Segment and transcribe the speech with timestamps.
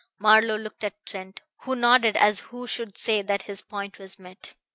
[0.17, 4.55] Marlowe looked at Trent, who nodded as who should say that his point was met.